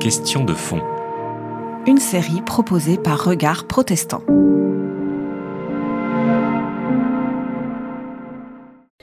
Question 0.00 0.44
de 0.44 0.54
fond. 0.54 0.80
Une 1.86 1.98
série 1.98 2.42
proposée 2.42 2.98
par 2.98 3.24
Regard 3.24 3.68
Protestant. 3.68 4.22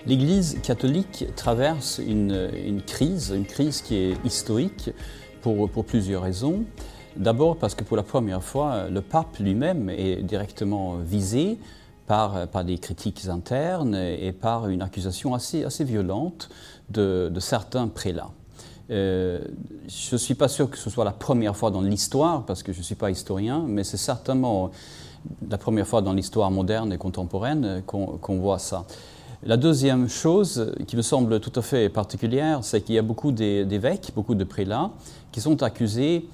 L'Église 0.05 0.59
catholique 0.61 1.27
traverse 1.37 2.01
une, 2.05 2.81
crise, 2.85 3.31
une 3.33 3.45
crise 3.45 3.81
qui 3.81 3.95
est 3.95 4.25
historique 4.25 4.91
pour, 5.41 5.69
pour 5.69 5.85
plusieurs 5.85 6.23
raisons. 6.23 6.65
D'abord 7.15 7.55
parce 7.55 7.73
que 7.73 7.85
pour 7.85 7.95
la 7.95 8.03
première 8.03 8.43
fois, 8.43 8.89
le 8.89 8.99
pape 8.99 9.37
lui-même 9.37 9.89
est 9.89 10.21
directement 10.23 10.95
visé 10.97 11.57
par, 12.05 12.49
par 12.49 12.65
des 12.65 12.79
critiques 12.79 13.29
internes 13.29 13.95
et 13.95 14.33
par 14.33 14.67
une 14.67 14.81
accusation 14.81 15.33
assez, 15.33 15.63
assez 15.63 15.85
violente 15.85 16.49
de, 16.89 17.31
de 17.33 17.39
certains 17.39 17.87
prélats. 17.87 18.31
Euh, 18.91 19.39
je 19.87 20.15
ne 20.15 20.17
suis 20.17 20.35
pas 20.35 20.47
sûr 20.47 20.69
que 20.69 20.77
ce 20.77 20.89
soit 20.89 21.05
la 21.05 21.11
première 21.11 21.55
fois 21.55 21.71
dans 21.71 21.81
l'histoire, 21.81 22.45
parce 22.45 22.63
que 22.63 22.71
je 22.71 22.79
ne 22.79 22.83
suis 22.83 22.95
pas 22.95 23.09
historien, 23.09 23.63
mais 23.67 23.83
c'est 23.83 23.97
certainement 23.97 24.71
la 25.49 25.57
première 25.57 25.87
fois 25.87 26.01
dans 26.01 26.13
l'histoire 26.13 26.51
moderne 26.51 26.93
et 26.93 26.97
contemporaine 26.97 27.81
qu'on 27.85 28.37
voit 28.37 28.59
ça. 28.59 28.85
La 29.43 29.57
deuxième 29.57 30.07
chose 30.07 30.73
qui 30.87 30.95
me 30.95 31.01
semble 31.01 31.39
tout 31.39 31.51
à 31.55 31.61
fait 31.61 31.89
particulière, 31.89 32.59
c'est 32.63 32.81
qu'il 32.81 32.95
y 32.95 32.99
a 32.99 33.03
beaucoup 33.03 33.31
d'évêques, 33.31 34.11
beaucoup 34.15 34.35
de 34.35 34.43
prélats, 34.43 34.91
qui 35.31 35.41
sont 35.41 35.63
accusés 35.63 36.27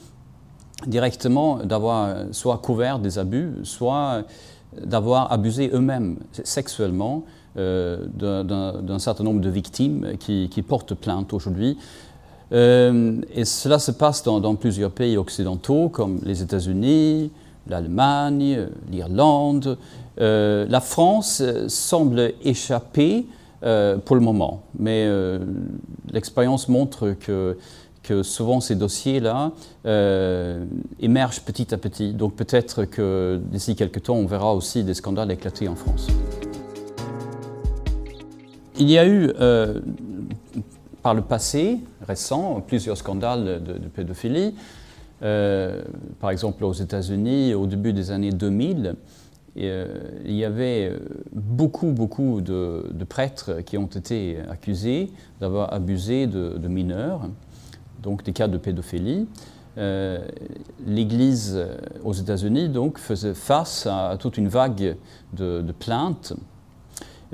directement 0.88 1.58
d'avoir 1.58 2.26
soit 2.32 2.58
couvert 2.58 3.00
des 3.00 3.18
abus, 3.18 3.54
soit 3.64 4.24
d'avoir 4.82 5.32
abusé 5.32 5.70
eux-mêmes 5.74 6.18
sexuellement 6.44 7.24
euh, 7.58 8.06
d'un 8.16 9.00
certain 9.00 9.26
nombre 9.26 9.42
de 9.42 9.50
victimes 9.50 10.14
qui, 10.18 10.64
portent 10.66 10.94
plainte 10.96 11.34
aujourd'hui. 11.34 11.78
Euh, 12.52 13.22
et 13.34 13.46
cela 13.46 13.80
se 13.80 13.92
passe 13.92 14.24
dans, 14.24 14.56
plusieurs 14.56 14.92
pays 14.92 15.18
occidentaux 15.18 15.90
comme 15.90 16.20
les 16.24 16.42
États-Unis, 16.42 17.32
l'Allemagne, 17.68 18.68
l'Irlande. 18.92 19.78
Euh, 20.20 20.66
la 20.70 20.82
France 20.82 21.42
semble 21.68 22.34
échapper 22.44 23.26
pour 24.06 24.16
le 24.16 24.24
moment, 24.24 24.64
mais 24.80 25.08
l'expérience 26.12 26.68
montre 26.68 27.12
que 27.12 27.56
que 28.04 28.24
souvent 28.24 28.60
ces 28.62 28.76
dossiers-là 28.76 29.52
euh, 29.86 30.66
émergent 31.00 31.42
petit 31.42 31.74
à 31.74 31.78
petit. 31.78 32.14
Donc 32.14 32.36
peut-être 32.36 32.86
que 32.86 33.40
d'ici 33.52 33.76
quelques 33.76 34.04
temps, 34.04 34.16
on 34.16 34.26
verra 34.26 34.54
aussi 34.54 34.84
des 34.84 34.94
scandales 34.94 35.32
éclater 35.32 35.68
en 35.68 35.76
France. 35.76 36.08
Il 38.80 38.90
y 38.90 38.98
a 38.98 39.06
eu 39.06 39.32
euh, 39.40 39.80
par 41.04 41.14
le 41.14 41.22
passé 41.22 41.80
récent 42.08 42.62
plusieurs 42.62 42.98
scandales 42.98 43.64
de, 43.64 43.88
pédophilie. 43.88 44.56
Euh, 45.24 45.84
par 46.20 46.32
exemple 46.32 46.64
aux 46.64 46.74
États-Unis, 46.74 47.54
au 47.54 47.68
début 47.68 47.94
des 47.94 48.12
années 48.12 48.32
2000, 48.32 48.96
il 49.56 49.72
y 50.26 50.46
avait 50.46 50.94
beaucoup, 51.34 51.92
beaucoup 51.92 52.42
de, 52.42 53.04
prêtres 53.08 53.62
qui 53.66 53.78
ont 53.78 53.88
été 53.88 54.38
accusés 54.50 55.12
d'avoir 55.40 55.74
abusé 55.74 56.26
de 56.26 56.68
mineurs 56.68 57.28
donc 58.02 58.24
des 58.24 58.34
cas 58.34 58.48
de 58.48 58.58
pédophilie. 58.58 59.28
Euh, 59.78 60.20
L'Église 60.86 61.54
euh, 61.56 61.78
aux 62.04 62.14
États-Unis 62.14 62.68
donc 62.68 62.98
faisait 62.98 63.34
face 63.34 63.88
à, 63.90 64.18
toute 64.20 64.38
une 64.38 64.50
vague 64.50 64.98
de, 65.34 65.64
plaintes. 65.80 66.34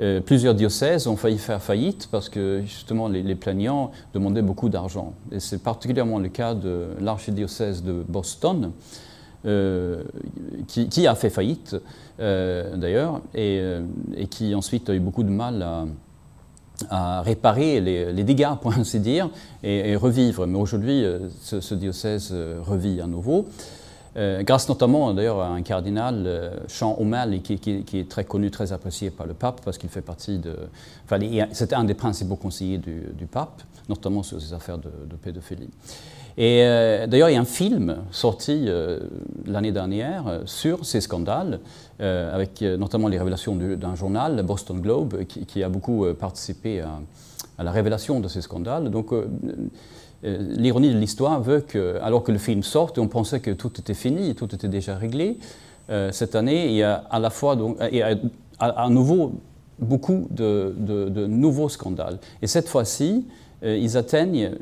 Euh, 0.00 0.20
plusieurs 0.20 0.54
diocèses 0.54 1.06
ont 1.06 1.16
failli 1.16 1.38
faire 1.38 1.62
faillite 1.62 2.08
parce 2.10 2.28
que 2.28 2.62
justement 2.64 3.08
les, 3.08 3.34
plaignants 3.34 3.90
demandaient 4.14 4.42
beaucoup 4.42 4.68
d'argent. 4.68 5.14
Et 5.32 5.40
c'est 5.40 5.62
particulièrement 5.62 6.18
le 6.18 6.28
cas 6.28 6.54
de 6.54 6.88
l'archidiocèse 7.00 7.82
de 7.82 8.04
Boston, 8.06 8.72
qui, 10.66 11.06
a 11.06 11.14
fait 11.14 11.30
faillite 11.30 11.76
d'ailleurs, 12.18 13.22
et, 13.34 13.62
qui 14.30 14.54
ensuite 14.54 14.90
a 14.90 14.94
eu 14.94 15.00
beaucoup 15.00 15.22
de 15.22 15.30
mal 15.30 15.86
à, 16.90 17.22
réparer 17.22 17.80
les, 17.80 18.24
dégâts, 18.24 18.56
pour 18.60 18.72
ainsi 18.72 19.00
dire, 19.00 19.30
et, 19.62 19.96
revivre. 19.96 20.46
Mais 20.46 20.58
aujourd'hui, 20.58 21.04
euh, 21.04 21.28
ce, 21.40 21.74
diocèse 21.74 22.30
euh, 22.32 22.60
revit 22.62 23.00
à 23.00 23.06
nouveau. 23.06 23.46
Euh, 24.16 24.42
grâce 24.42 24.68
notamment 24.68 25.12
d'ailleurs 25.14 25.40
à 25.40 25.48
un 25.48 25.62
cardinal, 25.62 26.52
Jean 26.68 26.96
O'Malley, 26.98 27.40
qui, 27.40 27.84
est 27.94 28.08
très 28.08 28.24
connu, 28.24 28.50
très 28.50 28.72
apprécié 28.72 29.10
par 29.10 29.26
le 29.26 29.34
pape, 29.34 29.60
parce 29.64 29.78
qu'il 29.78 29.90
fait 29.90 30.02
partie 30.02 30.38
de. 30.38 30.56
Enfin, 31.04 31.18
c'était 31.52 31.76
un 31.76 31.84
des 31.84 31.94
principaux 31.94 32.36
conseillers 32.36 32.78
du, 32.78 33.26
pape, 33.30 33.62
notamment 33.88 34.22
sur 34.22 34.40
ces 34.40 34.52
affaires 34.52 34.78
de, 34.78 34.90
pédophilie. 35.22 35.70
Et 36.38 36.62
euh, 36.62 37.08
d'ailleurs, 37.08 37.30
il 37.30 37.32
y 37.32 37.36
a 37.36 37.40
un 37.40 37.44
film 37.44 37.96
sorti 38.12 38.66
euh, 38.68 39.00
l'année 39.44 39.72
dernière 39.72 40.28
euh, 40.28 40.42
sur 40.46 40.86
ces 40.86 41.00
scandales, 41.00 41.58
avec 42.00 42.62
notamment 42.62 43.08
les 43.08 43.18
révélations 43.18 43.56
d'un 43.56 43.96
journal, 43.96 44.36
le 44.36 44.42
Boston 44.44 44.80
Globe, 44.80 45.24
qui, 45.24 45.64
a 45.64 45.68
beaucoup 45.68 46.06
participé 46.14 46.80
à, 46.80 47.64
la 47.64 47.72
révélation 47.72 48.20
de 48.20 48.28
ces 48.28 48.40
scandales. 48.40 48.88
Donc, 48.88 49.12
l'ironie 50.22 50.92
de 50.92 50.98
l'histoire 50.98 51.40
veut 51.40 51.60
que, 51.60 51.98
alors 52.02 52.24
que 52.24 52.32
le 52.32 52.38
film 52.38 52.62
sort, 52.62 52.92
on 52.96 53.06
pensait 53.06 53.40
que 53.40 53.50
tout 53.50 53.72
était 53.78 53.94
fini, 53.94 54.34
tout 54.34 54.52
était 54.54 54.68
déjà 54.68 54.96
réglé. 54.96 55.38
cette 56.10 56.34
année, 56.34 56.66
il 56.66 56.74
y 56.74 56.82
a 56.82 57.04
à 58.58 58.88
nouveau, 58.88 59.34
beaucoup 59.78 60.26
de, 60.30 61.26
nouveaux 61.26 61.68
scandales. 61.68 62.18
Et 62.42 62.48
cette 62.48 62.68
fois-ci, 62.68 63.26
ils 63.62 63.96
atteignent 63.96 64.56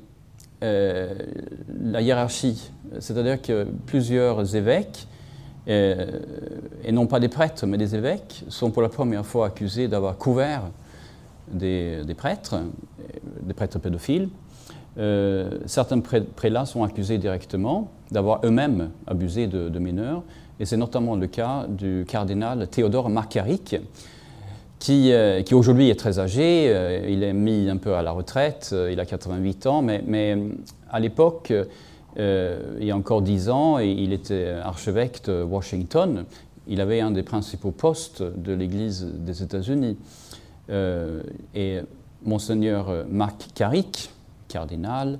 euh, 0.63 1.15
la 1.83 2.01
hiérarchie. 2.01 2.71
C'est-à-dire 2.99 3.43
que 3.43 3.67
plusieurs 3.85 4.57
évêques, 4.57 5.07
euh, 5.69 6.19
et 6.83 6.93
non 6.93 7.07
pas 7.07 7.21
des 7.21 7.29
prêtres, 7.29 7.67
mais 7.67 7.77
des 7.77 7.95
évêques, 7.95 8.43
sont 8.49 8.71
pour 8.71 8.81
la 8.81 8.89
première 8.89 9.27
fois 9.27 9.49
accusés 9.49 9.87
d'avoir 9.87 10.17
couvert 10.17 10.63
des, 11.49 12.03
prêtres, 12.17 12.57
des 13.43 13.53
prêtres 13.53 13.79
pédophiles. 13.79 14.31
Euh, 14.99 15.51
certains 15.67 16.01
prélats 16.01 16.65
sont 16.65 16.83
accusés 16.83 17.19
directement 17.19 17.91
d'avoir 18.11 18.41
eux-mêmes 18.45 18.91
abusé 19.07 19.47
de, 19.47 19.79
mineurs, 19.79 20.23
et 20.59 20.65
c'est 20.65 20.79
notamment 20.79 21.17
le 21.17 21.27
cas 21.27 21.67
du 21.69 22.07
cardinal 22.09 22.67
Théodore 22.69 23.11
Macaric, 23.11 23.77
euh, 24.89 25.43
qui, 25.43 25.55
aujourd'hui 25.55 25.91
est 25.91 25.97
très 25.97 26.19
âgé, 26.19 26.69
euh, 26.69 27.07
il 27.09 27.23
est 27.23 27.35
mis 27.35 27.69
un 27.69 27.77
peu 27.77 27.95
à 27.95 28.03
la 28.03 28.13
retraite, 28.13 28.75
il 28.91 28.99
a 28.99 29.05
88 29.05 29.67
ans, 29.67 29.83
mais, 29.83 30.39
à 30.91 31.01
l'époque, 31.01 31.53
il 32.19 32.85
y 32.85 32.91
a 32.91 32.97
encore 32.97 33.21
10 33.21 33.51
ans, 33.51 33.79
il 33.79 34.15
était 34.15 34.49
archevêque 34.49 35.25
de 35.27 35.43
Washington, 35.43 36.25
il 36.69 36.81
avait 36.81 37.01
un 37.01 37.11
des 37.11 37.23
principaux 37.23 37.71
postes 37.71 38.23
de 38.23 38.55
l'Église 38.55 39.07
des 39.15 39.43
États-Unis. 39.43 39.99
et 40.71 41.81
Monseigneur 42.25 43.05
Marc 43.11 43.49
Carrick, 43.55 44.11
cardinal, 44.57 45.19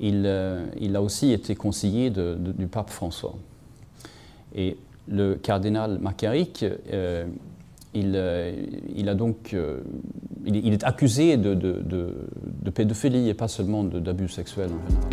il, 0.00 0.28
il, 0.80 0.96
a 0.96 1.02
aussi 1.02 1.32
été 1.32 1.54
conseiller 1.54 2.10
du 2.10 2.66
pape 2.66 2.90
François. 2.90 3.34
Et 4.54 4.76
le 5.08 5.34
cardinal 5.34 5.98
Macaric 5.98 6.64
euh, 6.64 7.26
euh, 7.94 8.52
il, 10.46 10.72
est 10.72 10.84
accusé 10.84 11.36
de, 11.36 12.70
pédophilie 12.74 13.28
et 13.28 13.34
pas 13.34 13.48
seulement 13.48 13.84
d'abus 13.84 14.28
sexuels 14.28 14.70
en 14.70 14.80
général. 14.88 15.10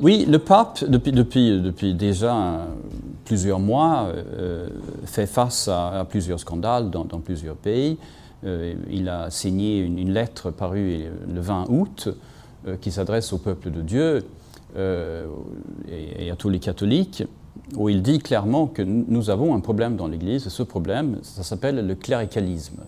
Oui, 0.00 0.26
le 0.28 0.38
pape, 0.38 0.84
depuis, 0.84 1.94
déjà 1.94 2.68
plusieurs 3.24 3.58
mois, 3.58 4.12
euh, 4.14 4.68
fait 5.06 5.26
face 5.26 5.66
à, 5.66 6.06
plusieurs 6.08 6.38
scandales 6.38 6.88
dans, 6.90 7.04
plusieurs 7.04 7.56
pays. 7.56 7.98
Il 8.44 9.08
a 9.08 9.30
signé 9.30 9.80
une, 9.80 10.12
lettre 10.12 10.50
parue 10.50 11.06
le 11.26 11.40
20 11.40 11.66
août 11.70 12.08
qui 12.80 12.90
s'adresse 12.90 13.32
au 13.32 13.38
peuple 13.38 13.70
de 13.70 13.82
Dieu 13.82 14.24
et, 14.76 16.30
à 16.30 16.36
tous 16.36 16.48
les 16.48 16.60
catholiques 16.60 17.24
où 17.76 17.88
il 17.88 18.02
dit 18.02 18.18
clairement 18.18 18.66
que 18.66 18.82
nous 18.82 19.30
avons 19.30 19.54
un 19.54 19.60
problème 19.60 19.96
dans 19.96 20.08
l'Église, 20.08 20.46
et 20.46 20.50
ce 20.50 20.62
problème, 20.62 21.18
ça 21.22 21.42
s'appelle 21.42 21.86
le 21.86 21.94
cléricalisme. 21.94 22.78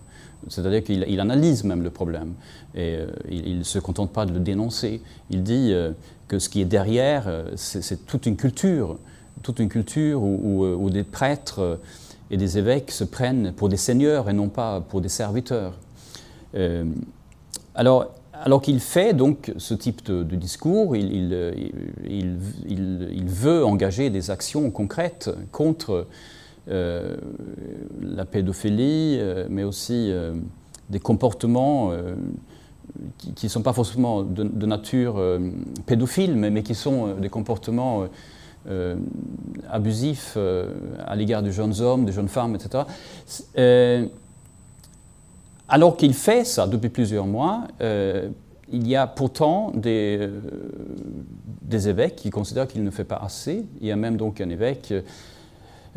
C'est-à-dire 0.47 0.83
qu'il 0.83 1.19
analyse 1.19 1.63
même 1.63 1.83
le 1.83 1.91
problème, 1.91 2.33
et 2.73 2.95
euh, 2.95 3.11
il 3.29 3.59
ne 3.59 3.63
se 3.63 3.77
contente 3.77 4.11
pas 4.11 4.25
de 4.25 4.33
le 4.33 4.39
dénoncer. 4.39 5.01
Il 5.29 5.43
dit 5.43 5.69
euh, 5.71 5.91
que 6.27 6.39
ce 6.39 6.49
qui 6.49 6.61
est 6.61 6.65
derrière, 6.65 7.25
euh, 7.27 7.51
c'est 7.55 8.07
toute 8.07 8.25
une 8.25 8.37
culture, 8.37 8.97
toute 9.43 9.59
une 9.59 9.69
culture 9.69 10.23
où, 10.23 10.89
des 10.89 11.03
prêtres 11.03 11.79
et 12.31 12.37
des 12.37 12.57
évêques 12.57 12.89
se 12.89 13.03
prennent 13.03 13.53
pour 13.53 13.69
des 13.69 13.77
seigneurs 13.77 14.29
et 14.29 14.33
non 14.33 14.49
pas 14.49 14.81
pour 14.81 15.01
des 15.01 15.09
serviteurs. 15.09 15.77
alors, 17.75 18.11
alors 18.43 18.61
qu'il 18.61 18.79
fait 18.79 19.13
donc 19.13 19.53
ce 19.57 19.73
type 19.75 20.03
de, 20.03 20.23
discours, 20.35 20.95
il, 20.95 21.29
veut 23.27 23.63
engager 23.63 24.09
des 24.09 24.31
actions 24.31 24.71
concrètes 24.71 25.29
contre 25.51 26.07
euh, 26.69 27.15
la 28.01 28.25
pédophilie, 28.25 29.17
euh, 29.19 29.45
mais 29.49 29.63
aussi 29.63 30.11
euh, 30.11 30.33
des 30.89 30.99
comportements 30.99 31.91
qui 33.17 33.45
ne 33.45 33.49
sont 33.49 33.61
pas 33.61 33.73
forcément 33.73 34.23
de, 34.23 34.65
nature 34.65 35.21
pédophile, 35.85 36.35
mais, 36.35 36.63
qui 36.63 36.75
sont 36.75 37.13
des 37.15 37.29
comportements 37.29 38.07
abusifs 39.69 40.37
à 41.05 41.15
l'égard 41.15 41.41
de 41.41 41.51
jeunes 41.51 41.79
hommes, 41.81 42.05
de 42.05 42.11
jeunes 42.11 42.27
femmes, 42.27 42.55
etc. 42.55 42.83
alors 45.67 45.97
qu'il 45.97 46.13
fait 46.13 46.45
ça 46.45 46.67
depuis 46.67 46.89
plusieurs 46.89 47.25
mois, 47.25 47.63
il 47.79 48.87
y 48.87 48.95
a 48.95 49.07
pourtant 49.07 49.71
des, 49.75 50.29
des 51.61 51.89
évêques 51.89 52.17
qui 52.17 52.29
considèrent 52.29 52.67
qu'il 52.67 52.83
ne 52.83 52.91
fait 52.91 53.03
pas 53.03 53.21
assez. 53.23 53.65
Il 53.81 53.87
y 53.87 53.91
a 53.91 53.95
même 53.95 54.17
donc 54.17 54.41
un 54.41 54.49
évêque 54.49 54.93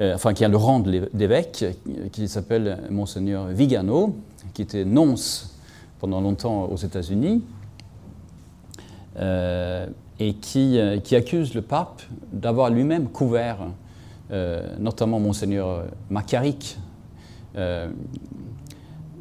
euh, 0.00 0.14
enfin 0.14 0.34
qui 0.34 0.44
a 0.44 0.48
le 0.48 0.56
rang 0.56 0.80
d'évêque, 0.80 1.64
qui 2.10 2.26
s'appelle 2.26 2.78
Monseigneur 2.90 3.46
Vigano, 3.46 4.16
qui 4.52 4.62
était 4.62 4.84
nonce 4.84 5.56
pendant 6.00 6.20
longtemps 6.20 6.64
aux 6.64 6.76
États-Unis, 6.76 7.44
euh, 9.18 9.86
et 10.20 10.34
qui, 10.34 10.78
euh, 10.78 10.98
qui, 10.98 11.16
accuse 11.16 11.54
le 11.54 11.62
pape 11.62 12.02
d'avoir 12.32 12.70
lui-même 12.70 13.08
couvert, 13.08 13.58
notamment 14.80 15.20
Monseigneur 15.20 15.84
Macaric. 16.10 16.76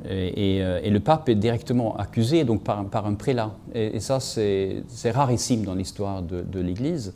Et, 0.09 0.57
et, 0.57 0.89
le 0.89 0.99
pape 0.99 1.29
est 1.29 1.35
directement 1.35 1.95
accusé 1.97 2.45
donc 2.45 2.63
par, 2.63 3.05
un 3.05 3.13
prélat. 3.13 3.51
Et, 3.75 3.99
ça, 3.99 4.19
c'est 4.19 4.83
rarissime 5.11 5.65
dans 5.65 5.75
l'histoire 5.75 6.23
de, 6.23 6.59
l'Église. 6.59 7.13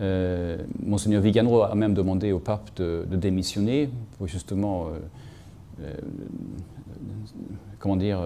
Euh, 0.00 0.56
Monseigneur 0.82 1.20
Vigano 1.20 1.62
a 1.62 1.74
même 1.74 1.94
demandé 1.94 2.32
au 2.32 2.38
pape 2.38 2.70
de, 2.76 3.04
démissionner 3.10 3.90
pour 4.16 4.26
justement, 4.28 4.86
euh, 4.86 4.90
euh, 5.82 5.94
comment 7.78 7.96
dire, 7.96 8.20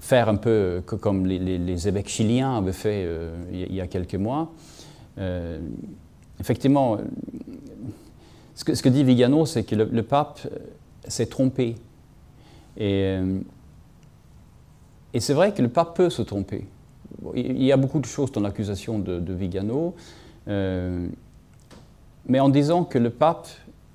faire 0.00 0.28
un 0.28 0.36
peu 0.36 0.82
comme 1.00 1.26
les, 1.26 1.88
évêques 1.88 2.08
chiliens 2.08 2.56
avaient 2.56 2.72
fait 2.72 3.08
il 3.52 3.74
y 3.74 3.80
a 3.80 3.86
quelques 3.86 4.14
mois. 4.14 4.52
effectivement, 6.40 6.98
ce 8.54 8.64
que, 8.64 8.88
dit 8.88 9.04
Vigano, 9.04 9.44
c'est 9.46 9.64
que 9.64 9.74
le, 9.74 10.02
pape 10.02 10.40
s'est 11.06 11.26
trompé. 11.26 11.74
Et, 12.76 13.18
et 15.14 15.20
c'est 15.20 15.34
vrai 15.34 15.52
que 15.52 15.62
le 15.62 15.68
pape 15.68 15.96
peut 15.96 16.10
se 16.10 16.22
tromper. 16.22 16.66
Il 17.34 17.62
y 17.62 17.72
a 17.72 17.76
beaucoup 17.76 18.00
de 18.00 18.06
choses 18.06 18.30
dans 18.32 18.40
l'accusation 18.40 18.98
de, 18.98 19.32
Vigano. 19.32 19.94
Euh, 20.46 21.08
mais 22.26 22.40
en 22.40 22.48
disant 22.48 22.84
que 22.84 22.98
le 22.98 23.10
pape 23.10 23.48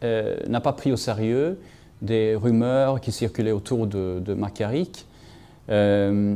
euh, 0.04 0.38
n'a 0.48 0.60
pas 0.60 0.74
pris 0.74 0.92
au 0.92 0.98
sérieux 0.98 1.60
des 2.02 2.36
rumeurs 2.36 3.00
qui 3.00 3.12
circulaient 3.12 3.52
autour 3.52 3.88
de, 3.88 4.22
de 4.24 4.34
Macaric, 4.34 5.06
euh, 5.70 6.36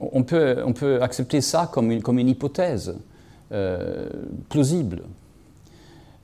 on, 0.00 0.22
peut, 0.22 1.02
accepter 1.02 1.40
ça 1.40 1.68
comme 1.72 1.90
une, 1.90 2.28
hypothèse 2.28 2.96
plausible. 4.48 5.02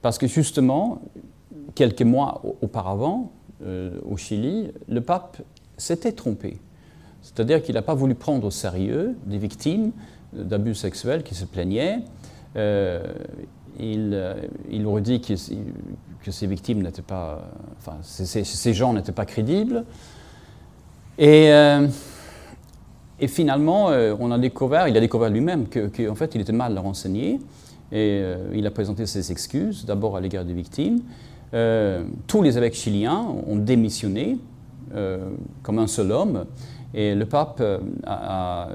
Parce 0.03 0.19
que 0.19 0.27
justement, 0.27 1.03
quelques 1.75 2.03
mois 2.03 2.43
auparavant, 2.63 3.33
au 4.09 4.17
Chili, 4.17 4.71
le 4.89 5.01
pape 5.01 5.39
s'était 5.77 6.13
trompé. 6.13 6.59
C'est-à-dire 7.23 7.63
qu'il 7.63 7.75
n'a 7.75 7.83
pas 7.83 7.95
voulu 7.95 8.15
prendre 8.15 8.47
au 8.47 8.51
sérieux 8.51 9.17
des 9.27 9.39
victimes 9.39 9.91
d'abus 10.33 10.75
sexuels 10.75 11.23
qui 11.25 11.35
se 11.35 11.45
plaignaient, 11.45 12.01
euh, 12.57 13.03
il, 13.79 14.11
euh, 14.15 14.85
aurait 14.85 15.03
dit 15.03 15.21
que, 15.21 15.35
que 16.23 16.31
ces 16.31 16.47
victimes 16.47 16.83
n'étaient 16.83 17.03
pas, 17.03 17.43
enfin, 17.79 17.99
ces, 18.03 18.73
gens 18.75 18.93
n'étaient 18.93 19.13
pas 19.13 19.27
crédibles. 19.27 19.85
Et, 21.19 21.51
euh, 21.53 21.87
et 23.19 23.29
finalement, 23.29 23.87
on 23.87 24.31
a 24.31 24.39
découvert, 24.39 24.89
il 24.89 24.97
a 24.97 25.01
découvert 25.01 25.31
lui-même 25.31 25.67
qu'en 25.69 26.15
fait, 26.15 26.35
il 26.35 26.41
était 26.41 26.53
mal 26.53 26.79
renseigné. 26.79 27.41
Et 27.93 28.23
il 28.53 28.67
a 28.67 28.71
présenté 28.71 29.07
ses 29.07 29.31
excuses, 29.31 29.87
d'abord 29.87 30.17
à 30.17 30.21
l'égard 30.21 30.45
des 30.45 30.53
victimes. 30.53 31.01
tous 32.27 32.43
les 32.43 32.59
évêques 32.59 32.75
chiliens 32.75 33.25
ont 33.47 33.57
démissionné 33.57 34.39
comme 35.63 35.79
un 35.79 35.87
seul 35.87 36.13
homme. 36.13 36.45
Et 36.97 37.15
le 37.15 37.27
pape 37.27 37.59
euh, 37.61 37.79
a, 38.07 38.69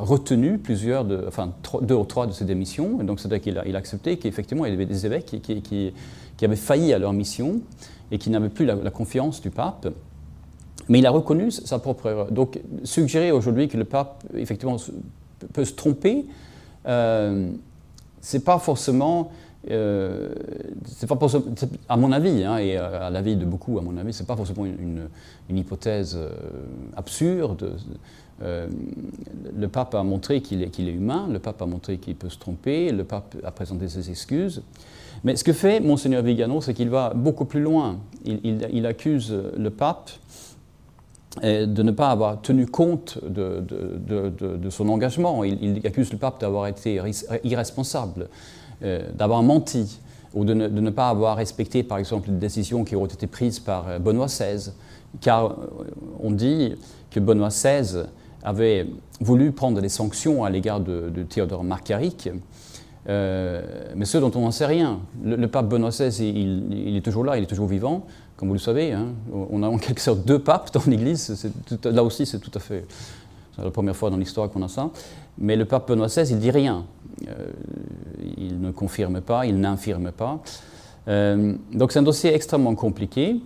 retenu 0.00 0.58
plusieurs, 0.58 1.06
enfin 1.26 1.54
deux 1.80 1.94
ou 1.94 2.04
trois 2.04 2.26
de 2.26 2.32
ses 2.32 2.44
démissions. 2.44 3.00
Et 3.00 3.04
donc 3.04 3.20
c'est-à-dire 3.20 3.40
qu'il 3.40 3.58
a, 3.58 3.66
il 3.66 3.74
a, 3.74 3.78
accepté 3.78 4.18
qu'effectivement 4.18 4.66
il 4.66 4.70
y 4.70 4.74
avait 4.74 4.84
des 4.84 5.06
évêques 5.06 5.40
qui, 5.42 5.92
avaient 6.42 6.56
failli 6.56 6.92
à 6.92 6.98
leur 6.98 7.14
mission 7.14 7.60
et 8.10 8.18
qui 8.18 8.28
n'avaient 8.28 8.50
plus 8.50 8.66
la, 8.66 8.76
confiance 8.90 9.40
du 9.40 9.50
pape. 9.50 9.88
Mais 10.88 11.00
il 11.00 11.06
a 11.06 11.10
reconnu 11.10 11.50
sa 11.50 11.78
propre 11.78 12.08
erreur. 12.08 12.30
Donc 12.30 12.60
suggérer 12.84 13.30
aujourd'hui 13.30 13.68
que 13.68 13.76
le 13.76 13.84
pape 13.84 14.24
effectivement 14.34 14.76
peut 15.52 15.64
se 15.64 15.74
tromper, 15.74 16.26
euh, 16.86 17.50
c'est 18.20 18.44
pas 18.44 18.58
forcément 18.58 19.30
euh, 19.70 20.28
c'est 20.86 21.06
pas 21.06 21.18
à 21.88 21.96
mon 21.96 22.12
avis, 22.12 22.44
hein, 22.44 22.58
et 22.58 22.76
à 22.76 23.10
l'avis 23.10 23.36
de 23.36 23.44
beaucoup, 23.44 23.78
à 23.78 23.82
mon 23.82 23.96
avis, 23.96 24.12
c'est 24.12 24.26
pas 24.26 24.36
forcément 24.36 24.64
une, 24.64 25.08
hypothèse 25.50 26.16
euh, 26.16 26.30
absurde. 26.96 27.76
Euh, 28.42 28.68
le 29.56 29.68
pape 29.68 29.94
a 29.96 30.02
montré 30.04 30.40
qu'il 30.40 30.62
est, 30.62 30.68
qu'il 30.68 30.88
est, 30.88 30.92
humain, 30.92 31.28
le 31.30 31.40
pape 31.40 31.60
a 31.60 31.66
montré 31.66 31.98
qu'il 31.98 32.14
peut 32.14 32.28
se 32.28 32.38
tromper, 32.38 32.92
le 32.92 33.02
pape 33.04 33.36
a 33.44 33.50
présenté 33.50 33.88
ses 33.88 34.10
excuses. 34.10 34.62
Mais 35.24 35.34
ce 35.34 35.42
que 35.42 35.52
fait 35.52 35.80
Monseigneur 35.80 36.22
Vigano, 36.22 36.60
c'est 36.60 36.72
qu'il 36.72 36.88
va 36.88 37.12
beaucoup 37.14 37.44
plus 37.44 37.60
loin. 37.60 37.98
Il, 38.24 38.86
accuse 38.86 39.36
le 39.56 39.70
pape 39.70 40.10
de 41.42 41.82
ne 41.82 41.90
pas 41.90 42.10
avoir 42.10 42.40
tenu 42.40 42.66
compte 42.66 43.18
de, 43.22 43.60
de, 43.60 44.70
son 44.70 44.88
engagement. 44.88 45.44
Il, 45.44 45.78
il, 45.78 45.86
accuse 45.86 46.10
le 46.10 46.18
pape 46.18 46.40
d'avoir 46.40 46.66
été 46.66 47.00
irresponsable. 47.44 48.28
Euh, 48.84 49.08
d'avoir 49.12 49.42
menti 49.42 49.98
ou 50.34 50.44
de 50.44 50.54
ne, 50.54 50.90
pas 50.90 51.08
avoir 51.08 51.36
respecté, 51.36 51.82
par 51.82 51.98
exemple, 51.98 52.28
les 52.30 52.36
décisions 52.36 52.84
qui 52.84 52.94
ont 52.94 53.06
été 53.06 53.26
prises 53.26 53.58
par 53.58 53.88
euh, 53.88 53.98
Benoît 53.98 54.26
XVI. 54.26 54.70
Car 55.20 55.46
euh, 55.46 55.54
on 56.20 56.30
dit 56.30 56.76
que 57.10 57.18
Benoît 57.18 57.48
XVI 57.48 58.04
avait 58.44 58.86
voulu 59.20 59.50
prendre 59.50 59.80
des 59.80 59.88
sanctions 59.88 60.44
à 60.44 60.50
l'égard 60.50 60.78
de, 60.78 61.10
Théodore 61.28 61.64
Marcaric, 61.64 62.30
mais 63.08 64.04
ce 64.04 64.18
dont 64.18 64.30
on 64.36 64.42
n'en 64.42 64.52
sait 64.52 64.66
rien. 64.66 65.00
Le, 65.24 65.48
pape 65.48 65.66
Benoît 65.66 65.90
XVI, 65.90 66.28
il, 66.28 66.96
est 66.96 67.00
toujours 67.00 67.24
là, 67.24 67.36
il 67.36 67.42
est 67.42 67.46
toujours 67.46 67.66
vivant, 67.66 68.06
comme 68.38 68.48
vous 68.48 68.54
le 68.54 68.60
savez. 68.60 68.92
Hein. 68.92 69.08
On 69.32 69.62
a 69.62 69.68
en 69.68 69.76
quelque 69.76 70.00
sorte 70.00 70.24
deux 70.24 70.38
papes 70.38 70.72
dans 70.72 70.82
l'Église, 70.86 71.50
là 71.84 72.02
aussi 72.02 72.24
c'est 72.24 72.38
tout 72.38 72.52
à 72.54 72.60
fait... 72.60 72.86
La 73.62 73.70
première 73.72 73.96
fois 73.96 74.08
dans 74.10 74.16
l'histoire 74.16 74.48
qu'on 74.48 74.62
a 74.62 74.68
ça. 74.68 74.90
Mais 75.36 75.56
le 75.56 75.64
pape 75.64 75.88
Benoît 75.88 76.06
XVI, 76.06 76.30
il 76.30 76.38
dit 76.38 76.50
rien. 76.50 76.84
Euh, 77.26 77.50
il 78.36 78.60
ne 78.60 78.70
confirme 78.70 79.20
pas, 79.20 79.46
il 79.46 79.58
n'infirme 79.58 80.12
pas. 80.12 80.40
Euh, 81.08 81.54
donc 81.72 81.92
c'est 81.92 81.98
un 81.98 82.04
dossier 82.04 82.32
extrêmement 82.34 82.74
compliqué. 82.74 83.40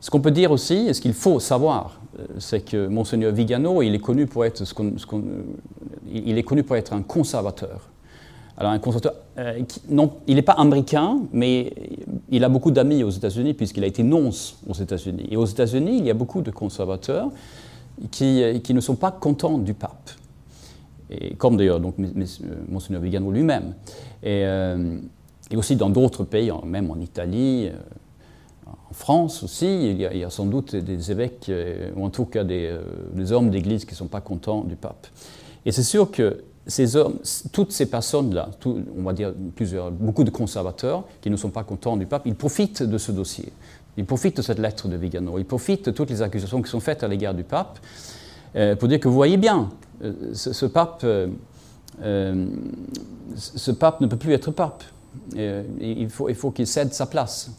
Ce 0.00 0.10
qu'on 0.10 0.20
peut 0.20 0.30
dire 0.30 0.52
aussi, 0.52 0.74
et 0.74 0.94
ce 0.94 1.00
qu'il 1.00 1.14
faut 1.14 1.40
savoir, 1.40 2.00
euh, 2.18 2.24
c'est 2.38 2.60
que 2.60 2.86
Monseigneur 2.86 3.32
Vigano, 3.32 3.82
il 3.82 3.94
est 3.94 4.00
connu 4.00 4.26
pour 4.26 4.44
être, 4.44 4.62
il 6.08 6.38
est 6.38 6.42
connu 6.42 6.62
pour 6.62 6.76
être 6.76 6.92
un 6.92 7.02
conservateur. 7.02 7.88
Alors 8.58 8.72
un 8.72 8.78
conservateur, 8.78 9.14
non, 9.90 10.14
il 10.26 10.36
n'est 10.36 10.42
pas 10.42 10.52
américain, 10.52 11.20
mais 11.32 11.72
il 12.30 12.42
a 12.42 12.48
beaucoup 12.48 12.70
d'amis 12.70 13.02
aux 13.02 13.10
États-Unis 13.10 13.52
puisqu'il 13.54 13.84
a 13.84 13.86
été 13.86 14.02
nonce 14.02 14.58
aux 14.66 14.74
États-Unis. 14.74 15.26
Et 15.30 15.36
aux 15.36 15.44
États-Unis, 15.44 15.98
il 15.98 16.06
y 16.06 16.10
a 16.10 16.14
beaucoup 16.14 16.40
de 16.40 16.50
conservateurs 16.50 17.30
qui, 18.10 18.42
qui 18.62 18.72
ne 18.72 18.80
sont 18.80 18.96
pas 18.96 19.10
contents 19.10 19.58
du 19.58 19.74
pape 19.74 20.10
et 21.10 21.34
comme 21.34 21.56
d'ailleurs 21.56 21.80
donc 21.80 21.96
Monseigneur 22.68 23.02
Vigano 23.02 23.30
lui-même. 23.30 23.74
Et, 24.22 24.42
euh, 24.44 24.98
et, 25.50 25.56
aussi 25.56 25.76
dans 25.76 25.90
d'autres 25.90 26.24
pays, 26.24 26.50
même 26.64 26.90
en 26.90 26.98
Italie, 26.98 27.68
euh, 27.68 28.70
en 28.90 28.94
France 28.94 29.42
aussi, 29.42 29.90
il 29.90 30.00
y, 30.00 30.24
a, 30.24 30.30
sans 30.30 30.46
doute 30.46 30.74
des 30.74 31.10
évêques, 31.10 31.46
euh, 31.48 31.90
ou 31.96 32.04
en 32.04 32.10
tout 32.10 32.24
cas 32.24 32.44
des 32.44 33.32
hommes 33.32 33.50
d'Église 33.50 33.84
qui 33.84 33.92
ne 33.92 33.96
sont 33.96 34.08
pas 34.08 34.20
contents 34.20 34.62
du 34.62 34.76
pape. 34.76 35.06
Et 35.64 35.72
c'est 35.72 35.82
sûr 35.82 36.10
que 36.10 36.42
toutes 37.52 37.72
ces 37.72 37.86
personnes-là, 37.86 38.50
on 38.64 39.02
va 39.02 39.12
dire 39.12 39.32
beaucoup 39.92 40.24
de 40.24 40.30
conservateurs 40.30 41.04
qui 41.20 41.30
ne 41.30 41.36
sont 41.36 41.50
pas 41.50 41.64
contents 41.64 41.96
du 41.96 42.06
pape, 42.06 42.22
ils 42.26 42.34
profitent 42.34 42.82
de 42.82 42.98
ce 42.98 43.12
dossier. 43.12 43.52
Ils 43.96 44.04
profitent 44.04 44.36
de 44.36 44.42
cette 44.42 44.58
lettre 44.58 44.88
de 44.88 44.96
Vigano. 44.96 45.38
Ils 45.38 45.44
profitent 45.44 45.86
de 45.86 45.90
toutes 45.90 46.10
les 46.10 46.22
accusations 46.22 46.60
qui 46.60 46.70
sont 46.70 46.80
faites 46.80 47.02
à 47.02 47.08
l'égard 47.08 47.34
du 47.34 47.44
pape 47.44 47.78
pour 48.78 48.88
dire 48.88 48.98
que 49.00 49.08
vous 49.08 49.14
voyez 49.14 49.36
bien, 49.36 49.70
euh, 50.02 50.12
ce, 50.34 50.66
pape, 50.66 51.00
euh, 51.04 51.28
euh, 52.02 52.46
ce 53.34 53.70
pape 53.70 54.00
ne 54.00 54.06
peut 54.06 54.16
plus 54.16 54.32
être 54.32 54.50
pape. 54.50 54.84
il 55.34 56.08
faut 56.10 56.50
qu'il 56.50 56.66
cède 56.66 56.92
sa 56.92 57.06
place. 57.06 57.50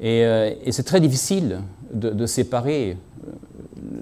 Et, 0.00 0.24
c'est 0.70 0.82
très 0.82 1.00
difficile 1.00 1.60
de, 1.92 2.26
séparer 2.26 2.96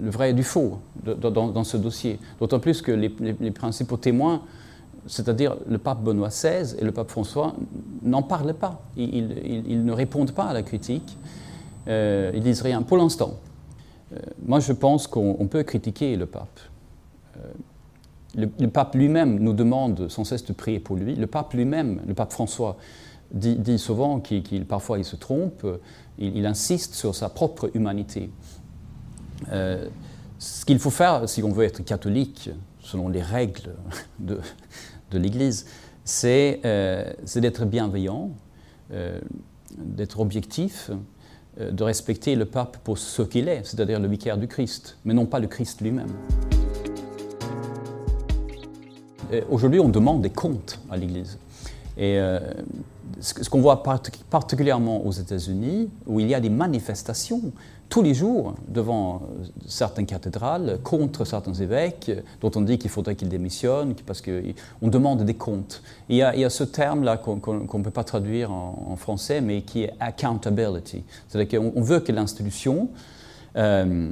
le 0.00 0.10
vrai 0.10 0.32
du 0.32 0.42
faux 0.42 0.78
dans, 1.14 1.64
ce 1.64 1.76
dossier. 1.76 2.18
D'autant 2.40 2.60
plus 2.60 2.82
que 2.82 2.92
les, 2.92 3.50
principaux 3.50 3.96
témoins, 3.96 4.42
c'est-à-dire 5.06 5.56
le 5.68 5.78
pape 5.78 6.02
Benoît 6.02 6.28
XVI 6.28 6.76
et 6.78 6.84
le 6.84 6.92
pape 6.92 7.10
François, 7.10 7.54
n'en 8.02 8.22
parlent 8.22 8.54
pas. 8.54 8.82
Ils, 8.96 9.64
ils, 9.66 9.84
ne 9.84 9.92
répondent 9.92 10.32
pas 10.32 10.44
à 10.44 10.52
la 10.52 10.62
critique. 10.62 11.16
ils 11.86 12.40
disent 12.40 12.62
rien 12.62 12.82
pour 12.82 12.98
l'instant. 12.98 13.34
moi, 14.44 14.60
je 14.60 14.72
pense 14.72 15.06
qu'on 15.06 15.46
peut 15.46 15.62
critiquer 15.62 16.16
le 16.16 16.26
pape. 16.26 16.60
Le, 18.34 18.68
pape 18.68 18.94
lui-même 18.94 19.38
nous 19.38 19.52
demande 19.52 20.08
sans 20.08 20.24
cesse 20.24 20.44
de 20.44 20.52
prier 20.52 20.80
pour 20.80 20.96
lui. 20.96 21.14
Le 21.14 21.26
pape 21.26 21.54
lui-même, 21.54 22.02
le 22.06 22.14
pape 22.14 22.32
François, 22.32 22.76
dit, 23.32 23.78
souvent 23.78 24.20
qu'il 24.20 24.66
parfois 24.66 24.98
il 24.98 25.04
se 25.04 25.16
trompe, 25.16 25.66
il, 26.18 26.44
insiste 26.46 26.94
sur 26.94 27.14
sa 27.14 27.28
propre 27.28 27.70
humanité. 27.74 28.30
Ce 30.38 30.64
qu'il 30.64 30.78
faut 30.78 30.90
faire 30.90 31.28
si 31.28 31.42
on 31.42 31.52
veut 31.52 31.64
être 31.64 31.84
catholique, 31.84 32.50
selon 32.80 33.08
les 33.08 33.22
règles 33.22 33.74
de, 34.18 34.38
l'Église, 35.12 35.66
c'est 36.04 36.60
d'être 37.36 37.64
bienveillant, 37.64 38.30
d'être 39.76 40.20
objectif, 40.20 40.90
euh, 41.60 41.70
de 41.70 41.82
respecter 41.82 42.36
le 42.36 42.44
pape 42.44 42.78
pour 42.78 42.98
ce 42.98 43.22
qu'il 43.22 43.48
est, 43.48 43.62
c'est-à-dire 43.64 44.00
le 44.00 44.08
vicaire 44.08 44.38
du 44.38 44.46
Christ, 44.46 44.96
mais 45.04 45.14
non 45.14 45.26
pas 45.26 45.38
le 45.38 45.46
Christ 45.46 45.80
lui-même. 45.80 46.12
Aujourd'hui, 49.50 49.78
on 49.78 49.90
demande 49.90 50.22
des 50.22 50.30
comptes 50.30 50.80
à 50.90 50.96
l'Église. 50.96 51.38
Et 51.98 52.18
euh, 52.18 52.40
ce 53.20 53.50
qu'on 53.50 53.60
voit 53.60 53.82
particulièrement 53.82 55.04
aux 55.04 55.12
États-Unis, 55.12 55.90
où 56.06 56.18
il 56.18 56.28
y 56.28 56.34
a 56.34 56.40
des 56.40 56.48
manifestations 56.48 57.52
tous 57.88 58.02
les 58.02 58.14
jours 58.14 58.54
devant 58.68 59.16
euh, 59.16 59.44
certaines 59.66 60.06
cathédrales 60.06 60.78
contre 60.82 61.24
certains 61.24 61.54
évêques, 61.54 62.10
dont 62.40 62.50
on 62.54 62.60
dit 62.60 62.78
qu'il 62.78 62.90
faudrait 62.90 63.16
qu'ils 63.16 63.28
démissionnent 63.28 63.94
parce 64.06 64.20
qu'on 64.20 64.88
demande 64.88 65.24
des 65.24 65.34
comptes. 65.34 65.82
Il 66.08 66.16
y, 66.16 66.22
a, 66.22 66.50
ce 66.50 66.64
terme-là 66.64 67.16
qu'on 67.16 67.36
ne 67.36 67.82
peut 67.82 67.90
pas 67.90 68.04
traduire 68.04 68.52
en, 68.52 68.96
français, 68.96 69.40
mais 69.40 69.62
qui 69.62 69.84
est 69.84 69.92
accountability. 70.00 71.04
C'est-à-dire 71.28 71.60
qu'on 71.60 71.80
veut 71.80 72.00
que 72.00 72.12
l'institution 72.12 72.88
euh, 73.56 74.10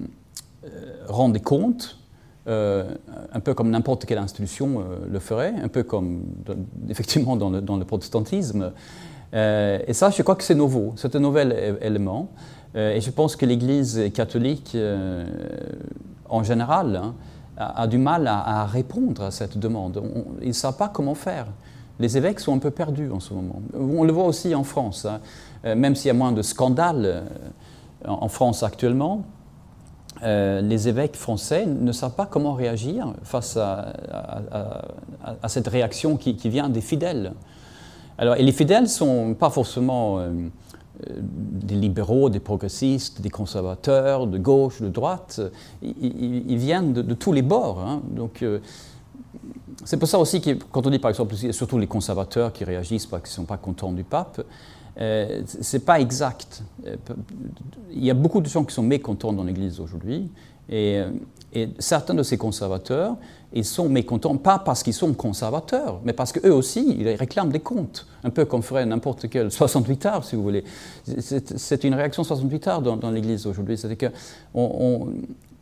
euh, 0.65 0.69
rende 1.09 1.33
des 1.33 1.41
comptes 1.41 1.99
un 2.49 3.41
peu 3.43 3.55
comme 3.55 3.71
n'importe 3.71 4.05
quelle 4.05 4.19
institution 4.19 4.85
le 5.11 5.19
ferait, 5.19 5.53
un 5.61 5.67
peu 5.67 5.83
comme 5.83 6.23
effectivement 6.89 7.35
dans 7.35 7.51
le, 7.51 7.61
dans 7.61 7.77
le 7.77 7.85
protestantisme. 7.85 8.71
et 9.33 9.93
ça, 9.93 10.11
je 10.11 10.23
crois 10.23 10.37
que 10.37 10.45
c'est 10.45 10.55
nouveau, 10.55 10.93
c'est 10.95 11.17
un 11.17 11.19
nouvel 11.19 11.77
élément. 11.83 12.31
Euh, 12.77 12.95
et 12.95 13.01
je 13.01 13.11
pense 13.11 13.37
que 13.37 13.47
l'Église 13.47 14.11
catholique, 14.13 14.73
euh, 14.75 15.25
en 16.29 16.43
général, 16.43 16.97
hein, 16.97 17.15
a, 17.57 17.87
du 17.87 17.99
mal 17.99 18.27
à, 18.27 18.67
répondre 18.67 19.23
à 19.23 19.31
cette 19.31 19.57
demande. 19.57 20.03
ils 20.43 20.49
ne 20.49 20.53
savent 20.53 20.77
pas 20.77 20.89
comment 20.89 21.15
faire. 21.15 21.47
Les 21.99 22.19
évêques 22.19 22.41
sont 22.41 22.55
un 22.55 22.59
peu 22.59 22.71
perdus 22.71 23.11
en 23.11 23.21
ce 23.21 23.33
moment. 23.33 23.63
On 23.75 24.05
le 24.05 24.13
voit 24.13 24.27
aussi 24.27 24.55
en 24.55 24.65
France, 24.65 25.07
hein. 25.07 25.21
euh, 25.65 25.75
même 25.75 25.95
s'il 25.95 26.09
y 26.09 26.11
a 26.11 26.15
moins 26.15 26.33
de 26.33 26.43
scandales 26.43 27.25
en 28.05 28.29
France 28.29 28.63
actuellement. 28.63 29.25
les 30.23 30.89
évêques 30.89 31.17
français 31.17 31.65
ne 31.65 31.93
savent 31.93 32.15
pas 32.15 32.27
comment 32.27 32.53
réagir 32.53 33.15
face 33.23 33.57
à, 33.57 33.93
cette 35.49 35.67
réaction 35.67 36.19
qui, 36.19 36.35
vient 36.49 36.69
des 36.69 36.83
fidèles. 36.83 37.33
Alors, 38.19 38.37
et 38.37 38.43
les 38.43 38.53
fidèles 38.53 38.85
ne 38.85 38.89
sont 38.89 39.35
pas 39.35 39.51
forcément 39.51 40.21
des 41.11 41.75
libéraux, 41.75 42.31
des 42.31 42.41
progressistes, 42.41 43.21
des 43.21 43.31
conservateurs, 43.31 44.27
de 44.27 44.39
gauche, 44.39 44.81
de 44.81 44.89
droite, 44.89 45.41
ils, 45.83 46.57
viennent 46.57 46.93
de, 46.93 47.15
tous 47.15 47.33
les 47.33 47.43
bords. 47.43 47.81
Hein. 47.81 48.01
Donc, 48.11 48.43
euh, 48.43 48.61
c'est 49.85 49.99
pour 49.99 50.09
ça 50.09 50.19
aussi 50.19 50.41
que 50.41 50.53
quand 50.53 50.87
on 50.87 50.91
dit 50.91 50.99
par 50.99 51.11
exemple, 51.11 51.35
surtout 51.53 51.79
les 51.79 51.87
conservateurs 51.87 52.53
qui 52.53 52.65
réagissent 52.65 53.07
parce 53.07 53.23
qu'ils 53.23 53.33
ne 53.33 53.37
sont 53.37 53.45
pas 53.45 53.59
contents 53.59 53.93
du 53.93 54.05
pape, 54.05 54.43
euh, 54.99 55.43
ce 55.61 55.77
n'est 55.77 55.83
pas 55.83 56.01
exact. 56.01 56.63
Euh, 56.87 56.97
il 57.93 58.05
y 58.05 58.11
a 58.11 58.15
beaucoup 58.15 58.41
de 58.41 58.49
gens 58.49 58.65
qui 58.65 58.75
sont 58.75 58.83
mécontents 58.83 59.33
dans 59.33 59.45
l'Église 59.45 59.81
aujourd'hui, 59.81 60.31
et, 60.69 61.03
et, 61.53 61.69
certains 61.79 62.15
de 62.15 62.23
ces 62.23 62.37
conservateurs 62.37 63.17
ils 63.57 63.65
sont 63.65 63.89
mécontents, 63.89 64.37
pas 64.37 64.59
parce 64.59 64.83
qu'ils 64.83 64.93
sont 64.93 65.15
conservateurs, 65.15 66.01
mais 66.05 66.13
parce 66.13 66.31
qu'eux 66.33 66.53
aussi, 66.53 66.95
ils 66.99 67.09
réclament 67.09 67.51
des 67.51 67.61
comptes, 67.61 68.07
un 68.23 68.31
peu 68.31 68.45
comme 68.45 68.63
ferait 68.63 68.85
n'importe 68.85 69.29
quel 69.29 69.51
68 69.51 70.07
heures, 70.07 70.25
si 70.25 70.37
vous 70.37 70.43
voulez. 70.43 70.65
C'est 71.05 71.85
une 71.85 71.95
réaction 71.95 72.23
68 72.23 72.69
heures 72.69 72.83
dans, 72.83 73.11
l'Église 73.11 73.47
aujourd'hui, 73.47 73.79
c'est-à-dire 73.79 74.11
qu'on 74.53 75.09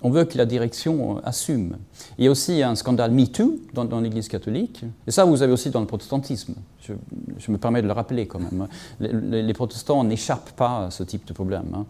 on, 0.02 0.10
veut 0.10 0.24
que 0.24 0.36
la 0.36 0.46
direction 0.46 1.18
assume. 1.24 1.76
Il 2.18 2.24
y 2.24 2.28
a 2.28 2.30
aussi 2.30 2.62
un 2.62 2.74
scandale 2.74 3.12
MeToo 3.12 3.60
dans, 3.74 4.00
l'Église 4.00 4.28
catholique, 4.28 4.84
et 5.06 5.10
ça 5.10 5.24
vous 5.24 5.42
avez 5.42 5.52
aussi 5.52 5.70
dans 5.70 5.80
le 5.80 5.86
protestantisme. 5.86 6.54
Je, 6.80 7.50
me 7.50 7.58
permets 7.58 7.80
de 7.80 7.86
le 7.86 7.92
rappeler 7.92 8.26
quand 8.26 8.40
même. 8.40 8.66
Les, 8.98 9.54
protestants 9.54 10.02
n'échappent 10.04 10.52
pas 10.56 10.86
à 10.86 10.90
ce 10.90 11.02
type 11.02 11.26
de 11.26 11.32
problème. 11.32 11.66
Hein. 11.74 11.86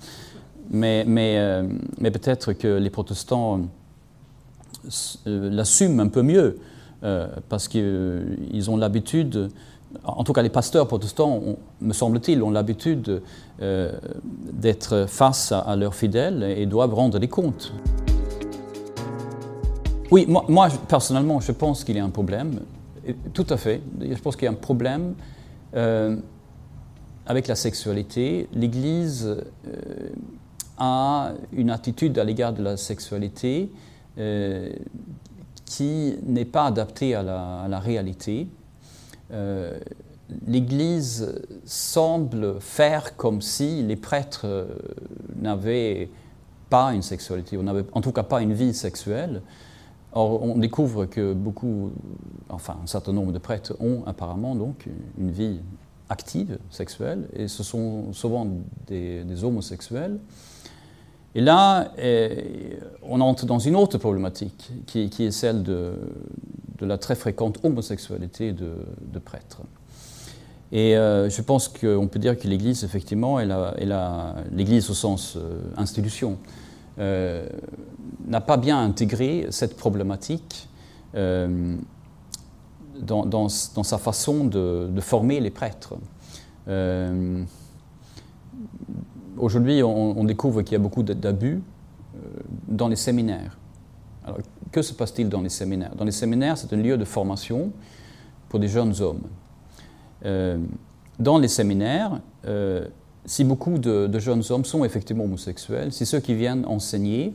Mais, 0.71 1.05
euh, 1.09 1.69
mais 1.99 2.11
peut-être 2.11 2.53
que 2.53 2.79
les 2.79 2.91
protestants 2.91 3.61
euh, 5.27 5.51
l'assument 5.51 6.01
un 6.01 6.09
peu 6.09 6.23
mieux, 6.23 6.59
euh, 7.03 7.29
parce 7.49 7.69
qu'ils 7.69 7.83
euh, 7.83 8.69
ont 8.69 8.77
l'habitude, 8.77 9.51
en 10.05 10.25
tout 10.25 10.33
cas 10.33 10.43
les 10.43 10.51
pasteurs 10.51 10.87
protestants, 10.87 11.41
me 11.81 11.93
semble-t-il, 11.93 12.43
ont 12.43 12.51
l'habitude 12.51 13.23
d'être 13.61 15.07
face 15.09 15.53
à, 15.53 15.77
leurs 15.77 15.95
fidèles 15.95 16.43
et 16.43 16.67
doivent 16.67 16.95
rendre 16.95 17.19
des 17.19 17.29
comptes. 17.29 17.73
Oui, 20.11 20.27
moi, 20.29 20.69
personnellement, 20.89 21.41
je 21.41 21.53
pense 21.53 21.85
qu'il 21.85 21.97
y 21.97 22.01
a 22.01 22.05
un 22.05 22.11
problème, 22.11 22.61
tout 23.33 23.47
à 23.49 23.57
fait. 23.57 23.81
Je 24.01 24.21
pense 24.21 24.37
qu'il 24.37 24.45
y 24.45 24.49
a 24.49 24.51
un 24.51 24.55
problème 24.55 25.15
avec 27.27 27.47
la 27.47 27.55
sexualité. 27.55 28.49
L'Église 28.53 29.37
a 30.79 31.33
une 31.53 31.71
attitude 31.71 32.19
à 32.19 32.25
l'égard 32.25 32.53
de 32.53 32.63
la 32.63 32.77
sexualité 32.77 33.71
euh, 34.19 34.71
qui 35.65 36.17
n'est 36.25 36.45
pas 36.45 36.67
adapté 36.67 37.15
à 37.15 37.23
la, 37.23 37.79
réalité. 37.81 38.49
Euh, 39.33 39.79
L'Église 40.47 41.41
semble 41.65 42.61
faire 42.61 43.17
comme 43.17 43.41
si 43.41 43.83
les 43.83 43.97
prêtres 43.97 44.43
euh, 44.45 44.67
n'avaient 45.41 46.11
pas 46.71 46.95
une 46.95 47.03
sexualité, 47.03 47.57
ou 47.57 47.65
en 47.93 48.01
tout 48.01 48.13
cas 48.13 48.23
pas 48.23 48.41
une 48.41 48.53
vie 48.53 48.75
sexuelle. 48.75 49.43
Or, 50.13 50.43
on 50.43 50.59
découvre 50.59 51.07
que 51.07 51.33
beaucoup, 51.33 51.91
enfin 52.49 52.79
un 52.83 52.87
certain 52.87 53.13
nombre 53.13 53.33
de 53.33 53.39
prêtres 53.39 53.77
ont 53.81 54.03
apparemment 54.07 54.55
donc 54.55 54.89
une 55.19 55.31
vie 55.31 55.61
active, 56.09 56.59
sexuelle, 56.71 57.29
et 57.33 57.49
ce 57.49 57.63
sont 57.63 58.13
souvent 58.13 58.47
des 58.87 59.45
homosexuels. 59.45 60.19
Et 61.35 61.41
là, 61.41 61.93
eh, 61.99 62.79
on 63.03 63.21
entre 63.21 63.45
dans 63.45 63.59
une 63.59 63.75
autre 63.75 63.99
problématique, 63.99 64.71
qui, 64.87 65.11
est 65.19 65.31
celle 65.33 65.63
de, 65.63 65.95
la 66.81 66.99
très 66.99 67.15
fréquente 67.17 67.59
homosexualité 67.65 68.53
de, 68.53 69.19
prêtres. 69.19 69.63
Et 70.71 70.97
euh, 70.97 71.29
je 71.31 71.43
pense 71.43 71.69
qu'on 71.69 72.09
peut 72.09 72.19
dire 72.19 72.39
que 72.39 72.47
l'Église, 72.49 72.85
effectivement, 72.85 73.39
l'Église 74.51 74.91
au 74.91 74.95
sens 74.95 75.37
euh, 75.37 75.61
institution, 75.77 76.39
euh, 76.99 77.47
n'a 78.27 78.41
pas 78.41 78.57
bien 78.57 78.81
intégré 78.83 79.47
cette 79.51 79.77
problématique 79.77 80.69
dans, 83.01 83.49
sa 83.49 83.99
façon 83.99 84.45
de, 84.45 84.89
de 84.91 85.01
former 85.01 85.41
les 85.41 85.51
prêtres. 85.51 85.95
Aujourd'hui, 89.37 89.83
on, 89.83 90.25
découvre 90.25 90.63
qu'il 90.63 90.73
y 90.73 90.77
a 90.77 90.81
beaucoup 90.81 91.03
d'abus 91.03 91.61
euh, 92.15 92.19
dans 92.69 92.89
les 92.89 92.97
séminaires. 92.97 93.59
Alors, 94.25 94.39
que 94.71 94.81
se 94.81 94.93
passe-t-il 94.93 95.29
dans 95.29 95.41
les 95.41 95.49
séminaires? 95.49 95.95
Dans 95.97 96.05
les 96.05 96.13
séminaires, 96.13 96.57
c'est 96.57 96.73
un 96.73 96.77
lieu 96.77 96.97
de 96.97 97.05
formation 97.05 97.73
pour 98.49 98.61
des 98.61 98.69
jeunes 98.69 98.95
hommes. 99.01 99.23
Euh, 100.25 100.59
dans 101.19 101.39
les 101.39 101.49
séminaires, 101.49 102.21
euh, 102.47 102.87
si 103.25 103.45
beaucoup 103.45 103.79
de, 103.79 104.19
jeunes 104.19 104.43
hommes 104.51 104.65
sont 104.65 104.85
effectivement 104.85 105.25
homosexuels, 105.25 105.93
si 105.93 106.07
ceux 106.07 106.21
qui 106.21 106.35
viennent 106.35 106.65
enseigner, 106.67 107.35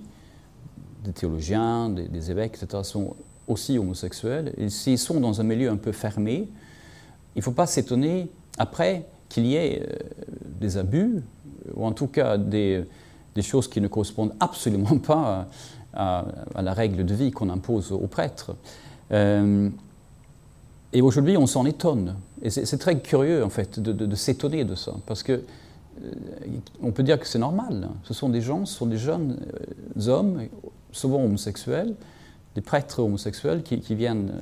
des 1.04 1.14
théologiens, 1.14 1.90
des, 1.90 2.32
évêques, 2.32 2.58
etc., 2.62 2.84
sont 2.84 3.16
aussi 3.48 3.78
homosexuels, 3.78 4.54
et 4.58 4.70
s'ils 4.70 4.98
sont 4.98 5.20
dans 5.20 5.42
un 5.42 5.44
milieu 5.44 5.70
un 5.70 5.78
peu 5.78 5.92
fermé, 5.92 6.50
il 7.36 7.40
ne 7.40 7.44
faut 7.44 7.52
pas 7.52 7.68
s'étonner 7.68 8.30
après 8.58 9.06
qu'il 9.28 9.46
y 9.46 9.56
ait 9.56 9.88
des 10.60 10.78
abus, 10.78 11.24
ou 11.76 11.86
en 11.86 11.92
tout 11.92 12.08
cas 12.08 12.38
des, 12.38 12.86
choses 13.42 13.70
qui 13.70 13.80
ne 13.80 13.88
correspondent 13.88 14.34
absolument 14.40 14.98
pas 15.06 15.48
à, 15.94 16.26
la 16.62 16.74
règle 16.74 17.06
de 17.06 17.14
vie 17.14 17.32
qu'on 17.32 17.50
impose 17.50 17.92
aux 17.92 18.08
prêtres. 18.08 18.56
Euh, 19.12 19.70
et 20.92 21.02
aujourd'hui, 21.02 21.38
on 21.38 21.48
s'en 21.48 21.66
étonne. 21.66 22.16
Et 22.42 22.50
c'est 22.50 22.78
très 22.78 23.00
curieux, 23.00 23.44
en 23.44 23.50
fait, 23.50 23.80
de, 23.80 24.16
s'étonner 24.16 24.64
de 24.66 24.76
ça, 24.76 24.94
parce 25.06 25.24
que 25.24 25.34
euh, 25.34 26.12
on 26.82 26.92
peut 26.92 27.04
dire 27.04 27.20
que 27.20 27.28
c'est 27.28 27.40
normal. 27.40 27.90
Ce 28.04 28.14
sont 28.14 28.30
des 28.30 28.42
gens, 28.42 28.66
ce 28.66 28.76
sont 28.76 28.86
des 28.86 28.98
jeunes 28.98 29.38
euh, 29.98 30.08
hommes, 30.08 30.44
souvent 30.92 31.24
homosexuels, 31.24 31.96
des 32.56 32.62
prêtres 32.62 33.00
homosexuels 33.00 33.64
qui, 33.64 33.96
viennent. 33.96 34.34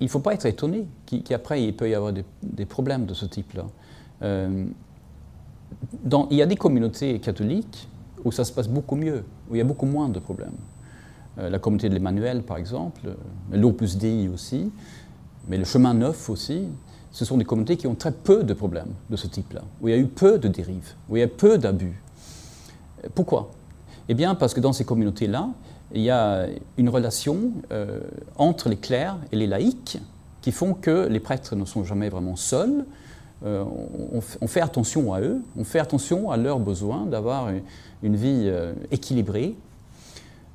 Il 0.00 0.04
ne 0.04 0.08
faut 0.08 0.20
pas 0.20 0.34
être 0.34 0.46
étonné 0.46 0.86
qu'après 1.24 1.62
il 1.62 1.76
peut 1.76 1.88
y 1.88 1.94
avoir 1.94 2.12
des, 2.12 2.66
problèmes 2.66 3.06
de 3.06 3.14
ce 3.14 3.26
type-là. 3.26 3.66
Euh, 4.22 4.66
il 6.30 6.36
y 6.36 6.42
a 6.42 6.46
des 6.46 6.56
communautés 6.56 7.18
catholiques 7.20 7.88
où 8.24 8.32
ça 8.32 8.44
se 8.44 8.52
passe 8.52 8.68
beaucoup 8.68 8.96
mieux, 8.96 9.24
où 9.50 9.54
il 9.54 9.58
y 9.58 9.60
a 9.60 9.64
beaucoup 9.64 9.86
moins 9.86 10.08
de 10.08 10.18
problèmes. 10.18 10.56
la 11.36 11.58
communauté 11.58 11.88
de 11.88 11.94
l'Emmanuel, 11.94 12.42
par 12.42 12.56
exemple, 12.56 13.14
l'Opus 13.52 13.96
Dei 13.96 14.28
aussi, 14.28 14.70
mais 15.48 15.56
le 15.56 15.64
chemin 15.64 15.94
neuf 15.94 16.28
aussi, 16.28 16.66
ce 17.12 17.24
sont 17.24 17.36
des 17.36 17.44
communautés 17.44 17.76
qui 17.76 17.86
ont 17.86 17.94
très 17.94 18.12
peu 18.12 18.44
de 18.44 18.54
problèmes 18.54 18.92
de 19.08 19.16
ce 19.16 19.26
type-là, 19.26 19.62
où 19.80 19.88
il 19.88 19.92
y 19.92 19.94
a 19.94 19.98
eu 19.98 20.06
peu 20.06 20.38
de 20.38 20.48
dérives, 20.48 20.94
où 21.08 21.16
il 21.16 21.20
y 21.20 21.22
a 21.22 21.28
peu 21.28 21.58
d'abus. 21.58 22.00
Pourquoi? 23.14 23.50
Eh 24.08 24.14
bien, 24.14 24.34
parce 24.34 24.54
que 24.54 24.60
dans 24.60 24.72
ces 24.72 24.84
communautés-là, 24.84 25.48
il 25.92 26.02
y 26.02 26.10
a 26.10 26.46
une 26.76 26.88
relation 26.88 27.52
euh, 27.72 28.00
entre 28.36 28.68
les 28.68 28.76
clercs 28.76 29.18
et 29.32 29.36
les 29.36 29.46
laïcs 29.46 29.98
qui 30.40 30.52
font 30.52 30.74
que 30.74 31.08
les 31.08 31.20
prêtres 31.20 31.56
ne 31.56 31.64
sont 31.64 31.84
jamais 31.84 32.08
vraiment 32.08 32.36
seuls. 32.36 32.84
Euh, 33.44 33.64
on, 34.40 34.46
fait 34.46 34.60
attention 34.60 35.14
à 35.14 35.20
eux, 35.20 35.40
on 35.56 35.64
fait 35.64 35.78
attention 35.78 36.30
à 36.30 36.36
leurs 36.36 36.58
besoins 36.58 37.06
d'avoir 37.06 37.48
une, 38.02 38.16
vie 38.16 38.44
euh, 38.46 38.74
équilibrée. 38.90 39.54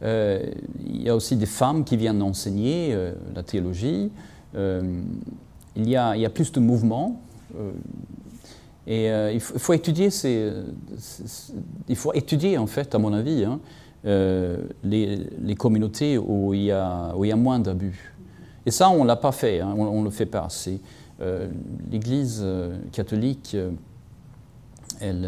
il 0.03 1.01
y 1.01 1.09
a 1.09 1.15
aussi 1.15 1.35
des 1.35 1.47
femmes 1.47 1.83
qui 1.83 1.97
viennent 1.97 2.21
enseigner 2.21 2.95
la 3.33 3.41
théologie. 3.41 4.11
Il 4.53 5.89
y, 5.89 5.95
a, 5.95 6.15
il, 6.15 6.21
y 6.21 6.25
a, 6.25 6.29
plus 6.29 6.51
de 6.51 6.59
mouvements. 6.59 7.19
Et 8.87 9.07
il 9.33 9.39
faut, 9.39 9.73
étudier 9.73 10.11
ces, 10.11 10.51
il 11.87 11.95
faut 11.95 12.13
étudier 12.13 12.57
en 12.57 12.67
fait, 12.67 12.93
à 12.93 12.99
mon 12.99 13.13
avis, 13.13 13.43
hein, 13.43 13.59
euh, 14.05 14.57
les, 14.83 15.55
communautés 15.55 16.19
où 16.19 16.53
il 16.53 16.65
y 16.65 16.71
a, 16.71 17.35
moins 17.35 17.57
d'abus. 17.57 18.13
Et 18.67 18.71
ça, 18.71 18.89
on 18.89 19.01
ne 19.01 19.07
l'a 19.07 19.15
pas 19.15 19.31
fait, 19.31 19.61
hein, 19.61 19.73
on 19.75 19.99
ne 19.99 20.03
le 20.03 20.11
fait 20.11 20.27
pas 20.27 20.45
assez. 20.45 20.79
Euh, 21.21 21.47
L'Église 21.91 22.41
euh, 22.43 22.77
catholique, 22.91 23.57
elle, 24.99 25.27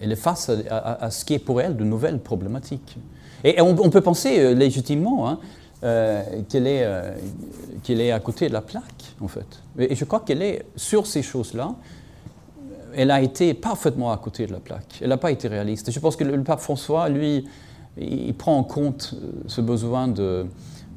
est 0.00 0.16
face 0.16 0.50
à, 0.70 1.10
ce 1.10 1.26
qui 1.26 1.34
est 1.34 1.38
pour 1.38 1.60
elle 1.60 1.76
de 1.76 1.84
nouvelles 1.84 2.20
problématiques. 2.20 2.96
Et 3.44 3.60
on, 3.60 3.74
peut 3.90 4.00
penser 4.00 4.54
légitimement 4.54 5.28
hein, 5.28 5.38
qu'elle 6.48 6.66
est 6.66 8.10
à 8.10 8.20
côté 8.20 8.48
de 8.48 8.54
la 8.54 8.62
plaque, 8.62 9.14
en 9.20 9.28
fait. 9.28 9.62
Et 9.78 9.94
je 9.94 10.04
crois 10.06 10.20
qu'elle 10.20 10.40
est, 10.40 10.64
sur 10.74 11.06
ces 11.06 11.22
choses-là, 11.22 11.74
elle 12.96 13.10
a 13.10 13.20
été 13.20 13.52
parfaitement 13.52 14.10
à 14.10 14.16
côté 14.16 14.46
de 14.46 14.52
la 14.52 14.58
plaque. 14.58 15.00
Elle 15.02 15.10
n'a 15.10 15.18
pas 15.18 15.30
été 15.30 15.48
réaliste. 15.48 15.90
Je 15.90 16.00
pense 16.00 16.16
que 16.16 16.24
le 16.24 16.42
pape 16.42 16.60
François, 16.60 17.10
lui, 17.10 17.44
il 17.98 18.34
prend 18.34 18.56
en 18.56 18.64
compte 18.64 19.14
euh, 19.14 19.42
ce 19.46 19.60
besoin 19.60 20.08
de, 20.08 20.46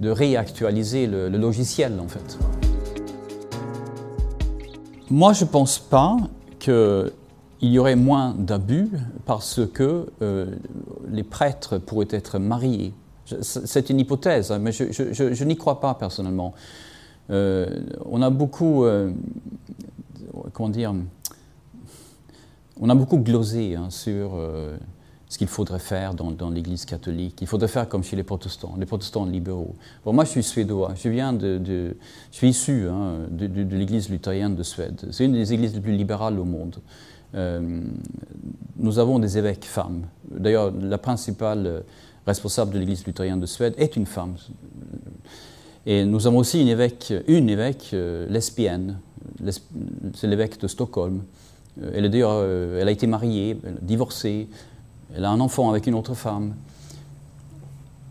réactualiser 0.02 1.08
le, 1.08 1.28
logiciel, 1.28 2.00
en 2.00 2.08
fait. 2.08 2.40
Moi, 5.12 5.34
je 5.34 5.44
ne 5.44 5.50
pense 5.50 5.78
pas 5.78 6.16
qu'il 6.58 7.12
y 7.62 7.78
aurait 7.78 7.98
moins 7.98 8.34
d'abus 8.38 8.90
parce 9.26 9.60
que 9.74 10.06
euh, 10.22 10.56
les 11.12 11.24
prêtres 11.24 11.80
pourraient 11.80 12.08
être 12.12 12.40
mariés. 12.40 12.94
C'est 13.42 13.90
une 13.90 14.00
hypothèse, 14.00 14.52
hein, 14.52 14.60
mais 14.60 14.72
je, 14.72 15.44
n'y 15.44 15.58
crois 15.58 15.82
pas 15.82 15.94
personnellement. 15.96 16.54
Euh, 17.30 17.82
on 18.06 18.22
a 18.22 18.30
beaucoup, 18.30 18.86
comment 20.54 20.70
dire, 20.70 20.94
on 22.80 22.90
a 22.90 22.96
beaucoup 22.96 23.18
glosé 23.20 23.76
hein, 23.76 23.90
sur 23.90 24.32
ce 25.30 25.38
qu'il 25.38 25.48
faudrait 25.48 25.80
faire 25.80 26.16
dans, 26.16 26.50
l'Église 26.50 26.86
catholique. 26.86 27.38
Il 27.42 27.48
faudrait 27.48 27.68
faire 27.68 27.88
comme 27.88 28.04
chez 28.04 28.16
les 28.16 28.24
protestants, 28.24 28.76
les 28.80 28.88
protestants 28.88 29.26
libéraux. 29.26 29.76
Moi, 30.06 30.26
je 30.26 30.32
suis 30.32 30.44
suédois. 30.44 30.94
Je 30.96 31.08
viens 31.08 31.34
de, 31.34 31.62
je 32.32 32.36
suis 32.36 32.50
issu 32.50 32.88
hein, 32.90 33.28
de, 33.30 33.46
l'Église 33.76 34.10
luthérienne 34.10 34.56
de 34.56 34.64
Suède. 34.64 35.08
C'est 35.12 35.26
une 35.26 35.34
des 35.34 35.54
églises 35.54 35.76
les 35.76 35.82
plus 35.82 35.96
libérales 35.96 36.40
au 36.40 36.46
monde. 36.46 36.78
Euh, 37.36 37.82
nous 38.78 38.98
avons 38.98 39.20
des 39.20 39.38
évêques 39.38 39.66
femmes. 39.66 40.08
D'ailleurs, 40.32 40.74
la 40.82 40.98
principale 40.98 41.84
responsable 42.26 42.74
de 42.74 42.80
l'Église 42.80 43.06
luthérienne 43.06 43.40
de 43.40 43.46
Suède 43.46 43.76
est 43.78 43.96
une 43.96 44.08
femme. 44.08 44.34
Et 45.86 46.06
nous 46.06 46.26
avons 46.26 46.40
aussi 46.40 46.60
une 46.60 46.70
évêque, 46.70 47.14
une 47.28 47.50
évêque 47.50 47.92
euh, 47.94 48.28
lesbienne. 48.30 48.98
C'est 50.16 50.28
l'évêque 50.28 50.60
de 50.60 50.68
Stockholm. 50.68 51.22
Euh, 51.82 51.92
elle, 51.94 52.82
elle 52.82 52.88
a 52.88 52.92
été 52.92 53.08
mariée, 53.08 53.60
divorcée, 53.82 54.48
elle 55.16 55.26
a 55.26 55.30
un 55.30 55.40
enfant 55.40 55.70
avec 55.70 55.88
une 55.88 55.96
autre 55.96 56.14
femme. 56.14 56.54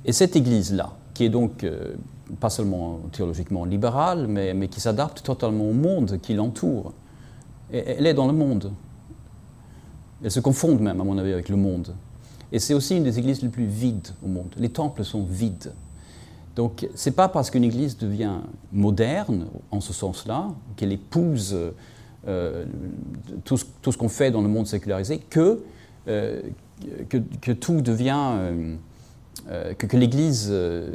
Et 0.05 0.13
cette 0.13 0.37
Église-là, 0.37 0.93
qui 1.15 1.25
est 1.25 1.29
donc 1.29 1.65
euh, 1.65 1.95
pas 2.41 2.51
seulement 2.51 3.01
théologiquement 3.13 3.65
libérale, 3.65 4.27
mais, 4.27 4.69
qui 4.69 4.81
s'adapte 4.81 5.23
totalement 5.23 5.69
au 5.69 5.73
monde 5.73 6.19
qui 6.21 6.35
l'entoure, 6.35 6.93
elle 7.73 8.07
est 8.07 8.15
dans 8.15 8.27
le 8.27 8.33
monde. 8.33 8.73
Elle 10.25 10.31
se 10.31 10.41
confonde 10.41 10.81
même, 10.81 11.01
à 11.01 11.05
mon 11.05 11.19
avis, 11.19 11.33
avec 11.33 11.49
le 11.49 11.57
monde. 11.57 11.95
Et 12.51 12.59
c'est 12.59 12.75
aussi 12.75 12.97
une 12.97 13.05
des 13.05 13.19
églises 13.19 13.43
les 13.43 13.49
plus 13.49 13.67
vides 13.67 14.09
au 14.25 14.29
monde. 14.29 14.55
Les 14.57 14.71
temples 14.71 15.05
sont 15.05 15.23
vides. 15.23 15.73
Donc, 16.57 16.89
ce 16.95 17.09
n'est 17.09 17.15
pas 17.15 17.29
parce 17.29 17.51
qu'une 17.51 17.65
église 17.65 17.99
devient 17.99 18.39
moderne, 18.73 19.47
en 19.71 19.81
ce 19.81 19.93
sens-là, 19.93 20.49
qu'elle 20.77 20.93
épouse 20.93 21.55
euh, 22.27 22.65
tout 23.45 23.57
ce, 23.57 23.97
qu'on 23.97 24.09
fait 24.09 24.31
dans 24.31 24.43
le 24.43 24.49
monde 24.49 24.67
sécularisé, 24.67 25.19
que, 25.19 25.61
euh, 26.09 26.41
que, 27.09 27.53
tout 27.53 27.81
devient, 27.81 28.17
euh, 28.17 28.75
euh, 29.51 29.75
que, 29.75 29.97
l'Église 29.97 30.49
euh, 30.51 30.91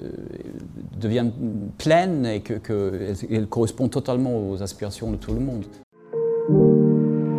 devienne 1.00 1.32
pleine 1.78 2.26
et 2.26 2.42
qu'elle 2.42 3.48
correspond 3.48 3.88
totalement 3.88 4.50
aux 4.50 4.62
aspirations 4.62 5.12
de 5.12 5.18
tout 5.18 5.34
le 5.34 5.40
monde. 5.40 5.66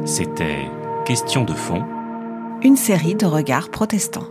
C'était 0.04 0.66
Question 1.04 1.44
de 1.44 1.52
fond. 1.52 1.82
Une 2.62 2.76
série 2.76 3.14
de 3.14 3.26
regards 3.26 3.68
protestants. 3.68 4.28